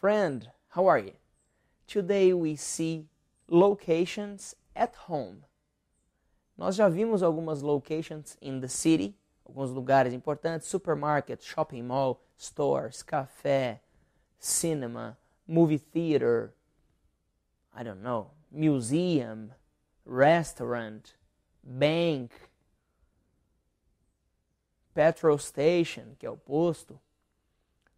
[0.00, 1.12] friend, how are you?
[1.86, 3.04] Today we see
[3.48, 5.44] locations at home.
[6.58, 9.14] Nós já vimos algumas locations in the city,
[9.46, 13.80] alguns lugares importantes, supermarket, shopping mall, stores, café,
[14.38, 16.54] cinema, movie theater,
[17.74, 19.50] I don't know, museum,
[20.06, 21.14] restaurant,
[21.62, 22.32] bank,
[24.94, 26.98] petrol station, que é o posto.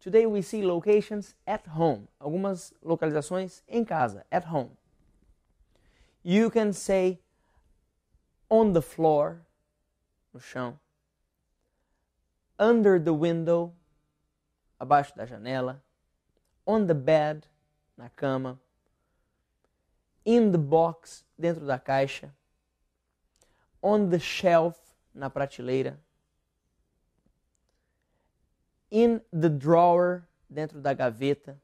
[0.03, 2.09] Today we see locations at home.
[2.19, 4.71] Algumas localizações em casa, at home.
[6.21, 7.21] You can say
[8.49, 9.45] on the floor,
[10.33, 10.77] no chão.
[12.59, 13.71] Under the window,
[14.77, 15.81] abaixo da janela.
[16.67, 17.47] On the bed,
[17.97, 18.59] na cama.
[20.25, 22.29] In the box, dentro da caixa.
[23.81, 24.75] On the shelf,
[25.15, 25.97] na prateleira
[28.93, 31.57] in the drawer, dentro da gaveta,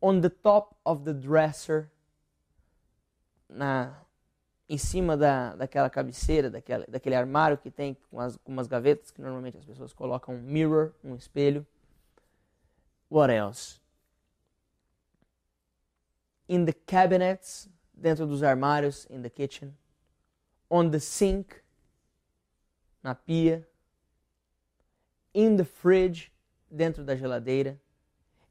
[0.00, 1.90] on the top of the dresser,
[3.48, 3.92] na
[4.68, 9.10] em cima da, daquela cabeceira, daquela, daquele armário que tem com, as, com umas gavetas
[9.10, 11.66] que normalmente as pessoas colocam um mirror, um espelho.
[13.10, 13.80] What else?
[16.48, 19.76] In the cabinets, dentro dos armários, in the kitchen.
[20.70, 21.62] On the sink,
[23.02, 23.66] na pia
[25.34, 26.32] in the fridge,
[26.70, 27.80] dentro da geladeira,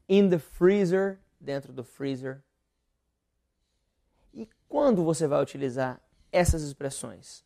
[0.08, 2.42] in the freezer, dentro do freezer.
[4.32, 6.00] E quando você vai utilizar
[6.32, 7.44] essas expressões?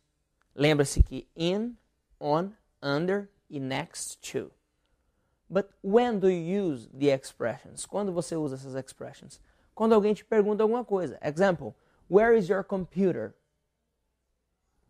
[0.55, 1.77] Lembra-se que in,
[2.19, 4.51] on, under e next to.
[5.49, 7.85] But when do you use the expressions?
[7.85, 9.39] Quando você usa essas expressions?
[9.73, 11.17] Quando alguém te pergunta alguma coisa.
[11.21, 11.75] Example,
[12.09, 13.33] where is your computer?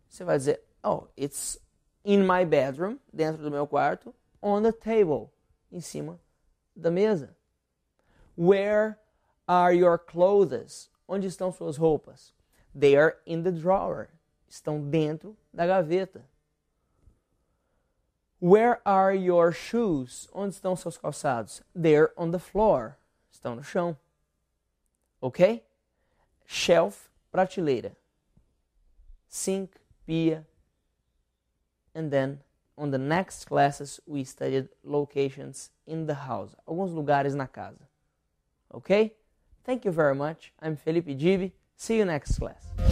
[0.10, 1.60] Você vai dizer, oh, it's
[2.04, 5.32] in my bedroom, dentro do meu quarto, on the table,
[5.72, 6.20] em cima
[6.76, 7.36] da mesa.
[8.36, 9.00] Where
[9.48, 10.90] are your clothes?
[11.08, 12.34] Onde estão suas roupas?
[12.76, 14.10] They are in the drawer.
[14.50, 16.22] Estão dentro da gaveta.
[18.40, 20.28] Where are your shoes?
[20.32, 21.64] Onde estão seus calçados?
[21.74, 22.98] They're on the floor.
[23.32, 23.98] Estão no chão.
[25.20, 25.64] Ok?
[26.46, 27.98] Shelf, prateleira.
[29.28, 29.72] Sink,
[30.06, 30.46] pia.
[31.96, 32.40] And then
[32.78, 37.88] on the next classes we studied locations in the house, alguns lugares na casa.
[38.74, 39.14] Okay?
[39.64, 40.54] Thank you very much.
[40.62, 41.52] I'm Felipe Gibi.
[41.76, 42.87] See you next class.